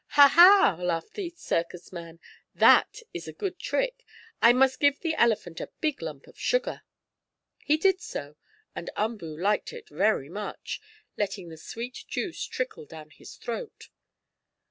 [0.17, 0.29] "Ha!
[0.33, 2.19] Ha!" laughed the circus man.
[2.55, 4.03] "That is a good trick!
[4.41, 6.81] I must give the elephant a big lump of sugar."
[7.59, 8.35] He did so,
[8.75, 10.81] and Umboo liked it very much,
[11.17, 13.89] letting the sweet juice trickle down his throat.